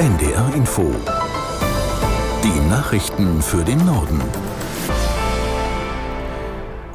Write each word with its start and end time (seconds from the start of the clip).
NDR 0.00 0.54
Info. 0.54 0.94
Die 2.42 2.68
Nachrichten 2.70 3.42
für 3.42 3.62
den 3.62 3.84
Norden. 3.84 4.18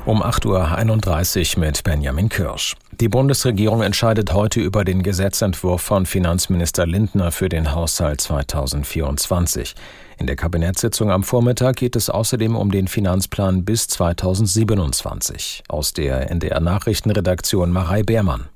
Um 0.07 0.23
8.31 0.23 1.55
Uhr 1.55 1.59
mit 1.59 1.83
Benjamin 1.83 2.29
Kirsch. 2.29 2.75
Die 2.99 3.07
Bundesregierung 3.07 3.83
entscheidet 3.83 4.33
heute 4.33 4.59
über 4.59 4.83
den 4.83 5.03
Gesetzentwurf 5.03 5.83
von 5.83 6.07
Finanzminister 6.07 6.87
Lindner 6.87 7.31
für 7.31 7.47
den 7.47 7.73
Haushalt 7.73 8.21
2024. 8.21 9.75
In 10.17 10.25
der 10.25 10.35
Kabinettssitzung 10.35 11.11
am 11.11 11.21
Vormittag 11.21 11.75
geht 11.75 11.95
es 11.95 12.09
außerdem 12.09 12.55
um 12.55 12.71
den 12.71 12.87
Finanzplan 12.87 13.65
bis 13.65 13.87
2027. 13.87 15.61
Aus 15.67 15.93
der 15.93 16.31
NDR 16.31 16.59
Nachrichtenredaktion 16.59 17.69
Marei 17.69 18.01
Beermann. 18.01 18.49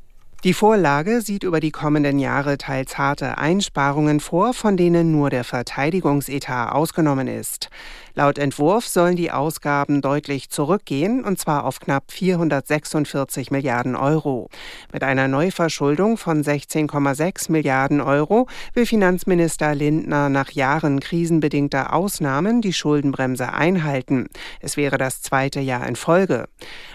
Die 0.45 0.53
Vorlage 0.53 1.19
sieht 1.19 1.43
über 1.43 1.59
die 1.59 1.71
kommenden 1.71 2.17
Jahre 2.17 2.57
teils 2.57 2.97
harte 2.97 3.38
Einsparungen 3.38 4.21
vor, 4.21 4.53
von 4.53 4.77
denen 4.77 5.11
nur 5.11 5.30
der 5.30 5.43
Verteidigungsetat 5.43 6.71
ausgenommen 6.71 7.27
ist. 7.27 7.67
Laut 8.16 8.38
Entwurf 8.38 8.88
sollen 8.88 9.17
die 9.17 9.31
Ausgaben 9.31 10.02
deutlich 10.02 10.49
zurückgehen, 10.49 11.25
und 11.25 11.39
zwar 11.39 11.66
auf 11.66 11.80
knapp 11.81 12.11
446 12.11 13.52
Milliarden 13.52 13.97
Euro. 13.97 14.49
Mit 14.94 15.03
einer 15.03 15.27
Neuverschuldung 15.27 16.17
von 16.17 16.41
16,6 16.41 17.52
Milliarden 17.52 17.99
Euro 17.99 18.47
will 18.73 18.85
Finanzminister 18.85 19.75
Lindner 19.75 20.30
nach 20.30 20.52
Jahren 20.52 21.02
krisenbedingter 21.02 21.94
Ausnahmen 21.94 22.61
die 22.61 22.73
Schuldenbremse 22.73 23.52
einhalten. 23.52 24.27
Es 24.61 24.77
wäre 24.77 24.97
das 24.97 25.21
zweite 25.21 25.59
Jahr 25.59 25.85
in 25.85 25.97
Folge. 25.97 26.45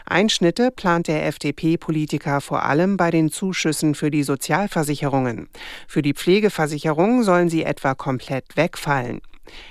Einschnitte 0.07 0.71
plant 0.71 1.09
der 1.09 1.27
FDP-Politiker 1.27 2.41
vor 2.41 2.65
allem 2.65 2.97
bei 2.97 3.11
den 3.11 3.31
Zuschüssen 3.35 3.95
für 3.95 4.11
die 4.11 4.23
Sozialversicherungen. 4.23 5.49
Für 5.87 6.01
die 6.01 6.15
Pflegeversicherung 6.15 7.23
sollen 7.23 7.51
sie 7.51 7.65
etwa 7.65 7.95
komplett 7.95 8.57
wegfallen. 8.57 9.21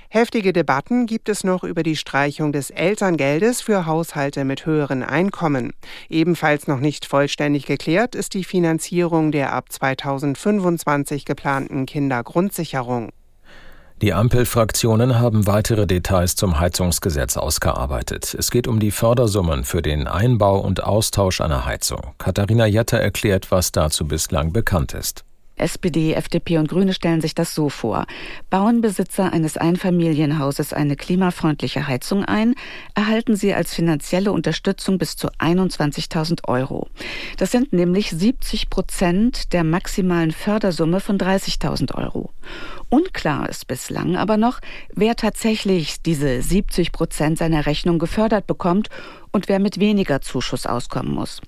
Heftige 0.09 0.53
Debatten 0.53 1.07
gibt 1.07 1.29
es 1.29 1.43
noch 1.43 1.63
über 1.63 1.81
die 1.81 1.95
Streichung 1.95 2.51
des 2.51 2.69
Elterngeldes 2.69 3.61
für 3.61 3.85
Haushalte 3.87 4.45
mit 4.45 4.65
höheren 4.65 5.01
Einkommen. 5.01 5.73
Ebenfalls 6.09 6.67
noch 6.67 6.79
nicht 6.79 7.05
vollständig 7.05 7.65
geklärt 7.65 8.13
ist 8.13 8.35
die 8.35 8.43
Finanzierung 8.43 9.31
der 9.31 9.53
ab 9.53 9.71
2025 9.71 11.25
geplanten 11.25 11.87
Kindergrundsicherung. 11.87 13.09
Die 14.01 14.13
Ampelfraktionen 14.13 15.19
haben 15.19 15.47
weitere 15.47 15.87
Details 15.87 16.35
zum 16.35 16.59
Heizungsgesetz 16.59 17.37
ausgearbeitet. 17.37 18.35
Es 18.37 18.51
geht 18.51 18.67
um 18.67 18.79
die 18.79 18.91
Fördersummen 18.91 19.63
für 19.63 19.81
den 19.81 20.07
Einbau 20.07 20.59
und 20.59 20.83
Austausch 20.83 21.39
einer 21.39 21.65
Heizung. 21.65 22.13
Katharina 22.17 22.65
Jetter 22.65 22.99
erklärt, 22.99 23.51
was 23.51 23.71
dazu 23.71 24.05
bislang 24.05 24.51
bekannt 24.51 24.93
ist. 24.93 25.23
SPD, 25.55 26.13
FDP 26.13 26.57
und 26.57 26.69
Grüne 26.69 26.93
stellen 26.93 27.21
sich 27.21 27.35
das 27.35 27.53
so 27.53 27.69
vor. 27.69 28.05
Bauen 28.49 28.81
Besitzer 28.81 29.31
eines 29.31 29.57
Einfamilienhauses 29.57 30.73
eine 30.73 30.95
klimafreundliche 30.95 31.87
Heizung 31.87 32.25
ein, 32.25 32.55
erhalten 32.95 33.35
sie 33.35 33.53
als 33.53 33.73
finanzielle 33.73 34.31
Unterstützung 34.31 34.97
bis 34.97 35.15
zu 35.15 35.29
21.000 35.39 36.47
Euro. 36.47 36.87
Das 37.37 37.51
sind 37.51 37.73
nämlich 37.73 38.09
70 38.11 38.69
Prozent 38.69 39.53
der 39.53 39.63
maximalen 39.63 40.31
Fördersumme 40.31 40.99
von 40.99 41.17
30.000 41.17 41.95
Euro. 41.95 42.31
Unklar 42.89 43.49
ist 43.49 43.67
bislang 43.67 44.17
aber 44.17 44.37
noch, 44.37 44.59
wer 44.93 45.15
tatsächlich 45.15 46.01
diese 46.03 46.41
70 46.41 46.91
Prozent 46.91 47.37
seiner 47.39 47.65
Rechnung 47.65 47.97
gefördert 47.97 48.45
bekommt 48.45 48.89
und 49.33 49.49
wer 49.49 49.59
mit 49.59 49.79
weniger 49.79 50.21
Zuschuss 50.21 50.65
auskommen 50.65 51.13
muss. 51.13 51.41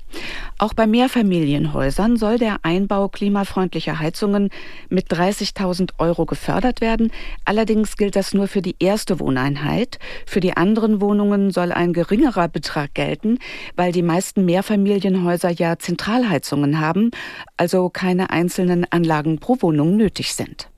Auch 0.57 0.73
bei 0.73 0.87
Mehrfamilienhäusern 0.87 2.17
soll 2.17 2.37
der 2.37 2.57
Einbau 2.63 3.07
klimafreundlicher 3.07 3.99
Heizungen 3.99 4.49
mit 4.89 5.11
30.000 5.11 5.91
Euro 5.99 6.25
gefördert 6.25 6.81
werden. 6.81 7.11
Allerdings 7.45 7.95
gilt 7.95 8.15
das 8.15 8.33
nur 8.33 8.47
für 8.47 8.61
die 8.61 8.75
erste 8.79 9.19
Wohneinheit. 9.19 9.99
Für 10.25 10.39
die 10.39 10.57
anderen 10.57 10.99
Wohnungen 10.99 11.51
soll 11.51 11.71
ein 11.71 11.93
geringerer 11.93 12.47
Betrag 12.47 12.93
gelten, 12.95 13.37
weil 13.75 13.91
die 13.91 14.01
meisten 14.01 14.43
Mehrfamilienhäuser 14.45 15.51
ja 15.51 15.77
Zentralheizungen 15.77 16.79
haben, 16.79 17.11
also 17.55 17.89
keine 17.89 18.31
einzelnen 18.31 18.85
Anlagen 18.89 19.39
pro 19.39 19.57
Wohnung 19.61 19.95
nötig 19.95 20.33
sind. 20.33 20.69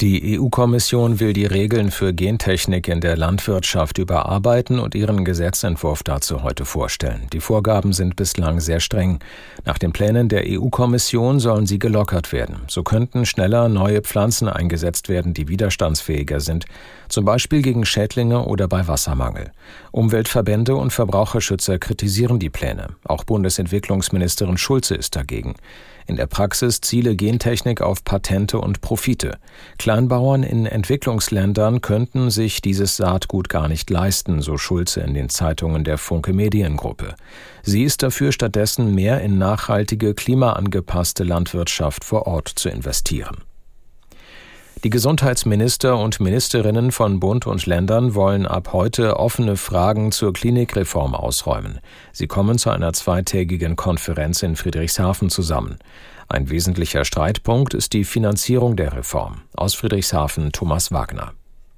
Die 0.00 0.38
EU-Kommission 0.38 1.20
will 1.20 1.32
die 1.32 1.44
Regeln 1.44 1.90
für 1.90 2.12
Gentechnik 2.12 2.88
in 2.88 3.00
der 3.00 3.16
Landwirtschaft 3.16 3.98
überarbeiten 3.98 4.78
und 4.78 4.94
ihren 4.94 5.24
Gesetzentwurf 5.24 6.02
dazu 6.02 6.42
heute 6.42 6.64
vorstellen. 6.64 7.28
Die 7.32 7.40
Vorgaben 7.40 7.92
sind 7.92 8.16
bislang 8.16 8.58
sehr 8.60 8.80
streng. 8.80 9.20
Nach 9.64 9.78
den 9.78 9.92
Plänen 9.92 10.28
der 10.28 10.44
EU-Kommission 10.46 11.40
sollen 11.40 11.66
sie 11.66 11.78
gelockert 11.78 12.32
werden. 12.32 12.62
So 12.68 12.82
könnten 12.82 13.26
schneller 13.26 13.68
neue 13.68 14.00
Pflanzen 14.00 14.48
eingesetzt 14.48 15.08
werden, 15.08 15.34
die 15.34 15.48
widerstandsfähiger 15.48 16.40
sind, 16.40 16.64
zum 17.08 17.24
Beispiel 17.24 17.62
gegen 17.62 17.84
Schädlinge 17.84 18.46
oder 18.46 18.68
bei 18.68 18.88
Wassermangel. 18.88 19.52
Umweltverbände 19.92 20.74
und 20.74 20.92
Verbraucherschützer 20.92 21.78
kritisieren 21.78 22.38
die 22.38 22.50
Pläne. 22.50 22.88
Auch 23.04 23.24
Bundesentwicklungsministerin 23.24 24.58
Schulze 24.58 24.94
ist 24.94 25.14
dagegen. 25.14 25.54
In 26.06 26.16
der 26.16 26.26
Praxis 26.26 26.80
ziele 26.80 27.14
Gentechnik 27.14 27.80
auf 27.80 28.04
Patente 28.04 28.58
und 28.58 28.80
Profite. 28.80 29.38
Kleinbauern 29.82 30.44
in 30.44 30.64
Entwicklungsländern 30.64 31.80
könnten 31.80 32.30
sich 32.30 32.62
dieses 32.62 32.96
Saatgut 32.96 33.48
gar 33.48 33.66
nicht 33.66 33.90
leisten, 33.90 34.40
so 34.40 34.56
Schulze 34.56 35.00
in 35.00 35.12
den 35.12 35.28
Zeitungen 35.28 35.82
der 35.82 35.98
Funke 35.98 36.32
Mediengruppe. 36.32 37.16
Sie 37.64 37.82
ist 37.82 38.04
dafür 38.04 38.30
stattdessen 38.30 38.94
mehr 38.94 39.20
in 39.22 39.38
nachhaltige, 39.38 40.14
klimaangepasste 40.14 41.24
Landwirtschaft 41.24 42.04
vor 42.04 42.28
Ort 42.28 42.46
zu 42.46 42.68
investieren. 42.68 43.38
Die 44.84 44.90
Gesundheitsminister 44.90 45.98
und 45.98 46.20
Ministerinnen 46.20 46.92
von 46.92 47.18
Bund 47.18 47.48
und 47.48 47.66
Ländern 47.66 48.14
wollen 48.14 48.46
ab 48.46 48.72
heute 48.72 49.16
offene 49.16 49.56
Fragen 49.56 50.12
zur 50.12 50.32
Klinikreform 50.32 51.16
ausräumen. 51.16 51.80
Sie 52.12 52.28
kommen 52.28 52.56
zu 52.56 52.70
einer 52.70 52.92
zweitägigen 52.92 53.74
Konferenz 53.74 54.44
in 54.44 54.54
Friedrichshafen 54.54 55.28
zusammen. 55.28 55.78
Ein 56.32 56.48
wesentlicher 56.48 57.04
Streitpunkt 57.04 57.74
ist 57.74 57.92
die 57.92 58.04
Finanzierung 58.04 58.74
der 58.74 58.96
Reform. 58.96 59.42
Aus 59.54 59.74
Friedrichshafen 59.74 60.50
Thomas 60.50 60.90
Wagner. 60.90 61.34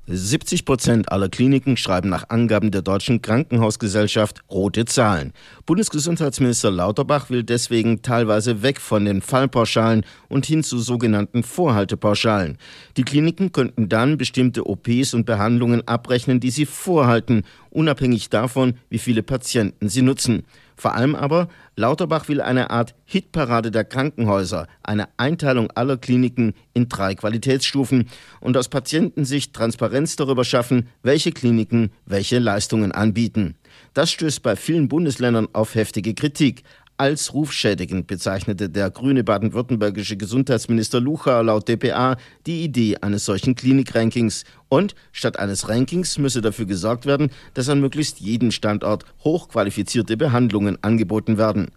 70 0.06 0.64
Prozent 0.64 1.10
aller 1.10 1.28
Kliniken 1.28 1.76
schreiben 1.76 2.08
nach 2.08 2.28
Angaben 2.28 2.70
der 2.70 2.82
Deutschen 2.82 3.20
Krankenhausgesellschaft 3.20 4.42
rote 4.48 4.84
Zahlen. 4.84 5.32
Bundesgesundheitsminister 5.66 6.70
Lauterbach 6.70 7.30
will 7.30 7.42
deswegen 7.42 8.02
teilweise 8.02 8.62
weg 8.62 8.80
von 8.80 9.06
den 9.06 9.22
Fallpauschalen 9.22 10.04
und 10.28 10.46
hin 10.46 10.62
zu 10.62 10.78
sogenannten 10.78 11.42
Vorhaltepauschalen. 11.42 12.58
Die 12.96 13.04
Kliniken 13.04 13.50
könnten 13.50 13.88
dann 13.88 14.18
bestimmte 14.18 14.68
OPs 14.68 15.14
und 15.14 15.26
Behandlungen 15.26 15.88
abrechnen, 15.88 16.38
die 16.38 16.50
sie 16.50 16.66
vorhalten, 16.66 17.42
unabhängig 17.70 18.30
davon, 18.30 18.74
wie 18.88 18.98
viele 18.98 19.24
Patienten 19.24 19.88
sie 19.88 20.02
nutzen. 20.02 20.44
Vor 20.76 20.94
allem 20.94 21.14
aber, 21.14 21.48
Lauterbach 21.76 22.28
will 22.28 22.40
eine 22.40 22.70
Art 22.70 22.94
Hitparade 23.04 23.70
der 23.70 23.84
Krankenhäuser, 23.84 24.66
eine 24.82 25.08
Einteilung 25.16 25.70
aller 25.72 25.96
Kliniken 25.96 26.54
in 26.72 26.88
drei 26.88 27.14
Qualitätsstufen 27.14 28.08
und 28.40 28.56
aus 28.56 28.68
Patientensicht 28.68 29.52
Transparenz 29.54 30.16
darüber 30.16 30.44
schaffen, 30.44 30.88
welche 31.02 31.32
Kliniken 31.32 31.90
welche 32.06 32.38
Leistungen 32.38 32.92
anbieten. 32.92 33.56
Das 33.92 34.10
stößt 34.10 34.42
bei 34.42 34.56
vielen 34.56 34.88
Bundesländern 34.88 35.48
auf 35.52 35.74
heftige 35.74 36.14
Kritik. 36.14 36.62
Als 36.96 37.34
rufschädigend 37.34 38.06
bezeichnete 38.06 38.70
der 38.70 38.88
grüne 38.88 39.24
baden-württembergische 39.24 40.16
Gesundheitsminister 40.16 41.00
Lucha 41.00 41.40
laut 41.40 41.68
dpa 41.68 42.16
die 42.46 42.62
Idee 42.62 42.98
eines 43.00 43.24
solchen 43.24 43.56
Klinikrankings. 43.56 44.44
Und 44.68 44.94
statt 45.10 45.36
eines 45.40 45.68
Rankings 45.68 46.18
müsse 46.18 46.40
dafür 46.40 46.66
gesorgt 46.66 47.04
werden, 47.04 47.32
dass 47.54 47.68
an 47.68 47.80
möglichst 47.80 48.20
jedem 48.20 48.52
Standort 48.52 49.04
hochqualifizierte 49.24 50.16
Behandlungen 50.16 50.78
angeboten 50.82 51.36
werden. 51.36 51.72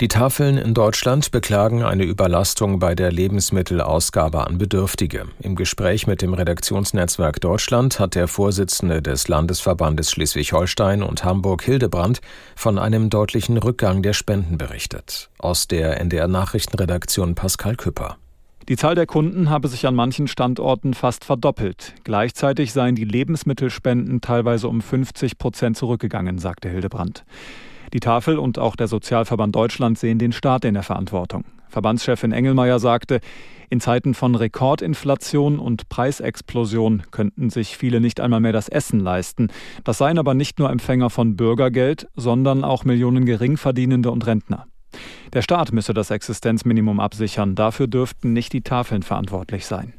Die 0.00 0.08
Tafeln 0.08 0.58
in 0.58 0.74
Deutschland 0.74 1.30
beklagen 1.30 1.84
eine 1.84 2.02
Überlastung 2.02 2.80
bei 2.80 2.96
der 2.96 3.12
Lebensmittelausgabe 3.12 4.44
an 4.44 4.58
Bedürftige. 4.58 5.26
Im 5.38 5.54
Gespräch 5.54 6.08
mit 6.08 6.20
dem 6.20 6.34
Redaktionsnetzwerk 6.34 7.40
Deutschland 7.40 8.00
hat 8.00 8.16
der 8.16 8.26
Vorsitzende 8.26 9.02
des 9.02 9.28
Landesverbandes 9.28 10.10
Schleswig-Holstein 10.10 11.04
und 11.04 11.24
Hamburg 11.24 11.62
Hildebrand 11.62 12.22
von 12.56 12.80
einem 12.80 13.08
deutlichen 13.08 13.56
Rückgang 13.56 14.02
der 14.02 14.14
Spenden 14.14 14.58
berichtet. 14.58 15.30
Aus 15.38 15.68
der 15.68 16.00
NDR 16.00 16.26
Nachrichtenredaktion 16.26 17.36
Pascal 17.36 17.76
Küpper. 17.76 18.16
Die 18.68 18.76
Zahl 18.76 18.96
der 18.96 19.06
Kunden 19.06 19.48
habe 19.48 19.68
sich 19.68 19.86
an 19.86 19.94
manchen 19.94 20.26
Standorten 20.26 20.94
fast 20.94 21.24
verdoppelt. 21.24 21.94
Gleichzeitig 22.02 22.72
seien 22.72 22.96
die 22.96 23.04
Lebensmittelspenden 23.04 24.20
teilweise 24.20 24.66
um 24.66 24.80
50 24.80 25.38
Prozent 25.38 25.76
zurückgegangen, 25.76 26.38
sagte 26.38 26.68
Hildebrand. 26.68 27.24
Die 27.92 28.00
Tafel 28.00 28.38
und 28.38 28.58
auch 28.58 28.76
der 28.76 28.88
Sozialverband 28.88 29.54
Deutschland 29.54 29.98
sehen 29.98 30.18
den 30.18 30.32
Staat 30.32 30.64
in 30.64 30.74
der 30.74 30.82
Verantwortung. 30.82 31.44
Verbandschefin 31.68 32.32
Engelmeier 32.32 32.78
sagte, 32.78 33.20
in 33.70 33.80
Zeiten 33.80 34.14
von 34.14 34.34
Rekordinflation 34.34 35.58
und 35.58 35.88
Preisexplosion 35.88 37.02
könnten 37.10 37.50
sich 37.50 37.76
viele 37.76 38.00
nicht 38.00 38.20
einmal 38.20 38.40
mehr 38.40 38.52
das 38.52 38.68
Essen 38.68 39.00
leisten. 39.00 39.48
Das 39.82 39.98
seien 39.98 40.18
aber 40.18 40.34
nicht 40.34 40.58
nur 40.58 40.70
Empfänger 40.70 41.10
von 41.10 41.36
Bürgergeld, 41.36 42.06
sondern 42.14 42.62
auch 42.62 42.84
Millionen 42.84 43.24
Geringverdienende 43.26 44.10
und 44.10 44.26
Rentner. 44.26 44.66
Der 45.32 45.42
Staat 45.42 45.72
müsse 45.72 45.94
das 45.94 46.10
Existenzminimum 46.10 47.00
absichern. 47.00 47.56
Dafür 47.56 47.88
dürften 47.88 48.32
nicht 48.32 48.52
die 48.52 48.62
Tafeln 48.62 49.02
verantwortlich 49.02 49.66
sein. 49.66 49.94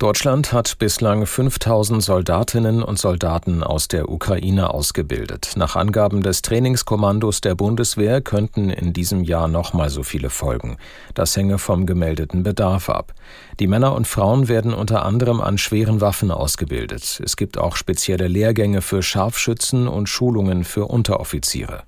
Deutschland 0.00 0.54
hat 0.54 0.78
bislang 0.78 1.26
5000 1.26 2.02
Soldatinnen 2.02 2.82
und 2.82 2.98
Soldaten 2.98 3.62
aus 3.62 3.86
der 3.86 4.08
Ukraine 4.08 4.72
ausgebildet. 4.72 5.52
Nach 5.56 5.76
Angaben 5.76 6.22
des 6.22 6.40
Trainingskommandos 6.40 7.42
der 7.42 7.54
Bundeswehr 7.54 8.22
könnten 8.22 8.70
in 8.70 8.94
diesem 8.94 9.24
Jahr 9.24 9.46
nochmal 9.46 9.90
so 9.90 10.02
viele 10.02 10.30
folgen. 10.30 10.78
Das 11.12 11.36
hänge 11.36 11.58
vom 11.58 11.84
gemeldeten 11.84 12.44
Bedarf 12.44 12.88
ab. 12.88 13.12
Die 13.58 13.66
Männer 13.66 13.94
und 13.94 14.06
Frauen 14.06 14.48
werden 14.48 14.72
unter 14.72 15.04
anderem 15.04 15.42
an 15.42 15.58
schweren 15.58 16.00
Waffen 16.00 16.30
ausgebildet. 16.30 17.20
Es 17.22 17.36
gibt 17.36 17.58
auch 17.58 17.76
spezielle 17.76 18.26
Lehrgänge 18.26 18.80
für 18.80 19.02
Scharfschützen 19.02 19.86
und 19.86 20.08
Schulungen 20.08 20.64
für 20.64 20.86
Unteroffiziere. 20.86 21.82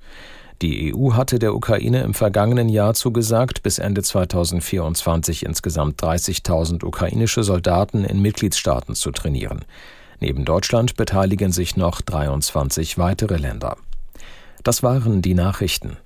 Die 0.62 0.94
EU 0.94 1.14
hatte 1.14 1.40
der 1.40 1.56
Ukraine 1.56 2.02
im 2.02 2.14
vergangenen 2.14 2.68
Jahr 2.68 2.94
zugesagt, 2.94 3.64
bis 3.64 3.80
Ende 3.80 4.00
2024 4.00 5.44
insgesamt 5.44 6.00
30.000 6.00 6.84
ukrainische 6.84 7.42
Soldaten 7.42 8.04
in 8.04 8.22
Mitgliedstaaten 8.22 8.94
zu 8.94 9.10
trainieren. 9.10 9.64
Neben 10.20 10.44
Deutschland 10.44 10.94
beteiligen 10.94 11.50
sich 11.50 11.76
noch 11.76 12.00
23 12.00 12.96
weitere 12.96 13.38
Länder. 13.38 13.76
Das 14.62 14.84
waren 14.84 15.20
die 15.20 15.34
Nachrichten. 15.34 15.96